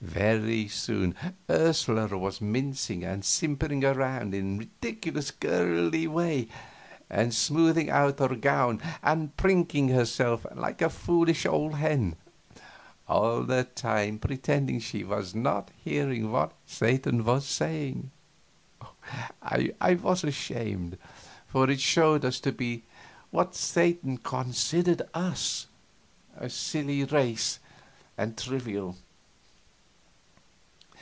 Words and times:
Very 0.00 0.66
soon 0.66 1.14
Ursula 1.48 2.08
was 2.18 2.40
mincing 2.40 3.04
and 3.04 3.24
simpering 3.24 3.84
around 3.84 4.34
in 4.34 4.56
a 4.56 4.58
ridiculous, 4.58 5.30
girly 5.30 6.08
way, 6.08 6.48
and 7.08 7.32
smoothing 7.32 7.88
out 7.88 8.18
her 8.18 8.34
gown 8.34 8.82
and 9.00 9.34
prinking 9.36 9.90
at 9.90 9.94
herself 9.94 10.44
like 10.56 10.82
a 10.82 10.90
foolish 10.90 11.46
old 11.46 11.76
hen, 11.76 12.16
and 12.58 12.60
all 13.06 13.44
the 13.44 13.62
time 13.62 14.18
pretending 14.18 14.80
she 14.80 15.04
was 15.04 15.36
not 15.36 15.70
hearing 15.84 16.32
what 16.32 16.50
Satan 16.66 17.24
was 17.24 17.46
saying. 17.46 18.10
I 19.40 19.94
was 20.02 20.24
ashamed, 20.24 20.98
for 21.46 21.70
it 21.70 21.78
showed 21.80 22.24
us 22.24 22.40
to 22.40 22.50
be 22.50 22.82
what 23.30 23.54
Satan 23.54 24.18
considered 24.18 25.02
us, 25.14 25.68
a 26.36 26.50
silly 26.50 27.04
race 27.04 27.60
and 28.18 28.36
trivial. 28.36 28.96